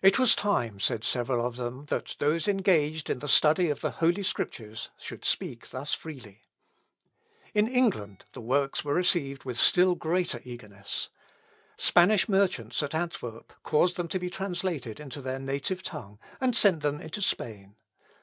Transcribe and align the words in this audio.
"It 0.00 0.18
was 0.18 0.34
time," 0.34 0.80
said 0.80 1.04
several 1.04 1.44
of 1.46 1.56
them, 1.56 1.84
"that 1.90 2.16
those 2.18 2.48
engaged 2.48 3.10
in 3.10 3.18
the 3.18 3.28
study 3.28 3.68
of 3.68 3.82
the 3.82 3.90
Holy 3.90 4.22
Scriptures 4.22 4.88
should 4.96 5.26
speak 5.26 5.68
thus 5.68 5.92
freely." 5.92 6.40
In 7.52 7.68
England 7.68 8.24
the 8.32 8.40
Works 8.40 8.82
were 8.82 8.94
received 8.94 9.44
with 9.44 9.58
still 9.60 9.94
greater 9.94 10.40
eagerness. 10.42 11.10
Spanish 11.76 12.30
merchants 12.30 12.82
at 12.82 12.94
Antwerp 12.94 13.52
caused 13.62 13.98
them 13.98 14.08
to 14.08 14.18
be 14.18 14.30
translated 14.30 14.98
into 14.98 15.20
their 15.20 15.38
native 15.38 15.82
tongue, 15.82 16.18
and 16.40 16.56
sent 16.56 16.80
them 16.80 16.98
into 17.02 17.20
Spain. 17.20 17.76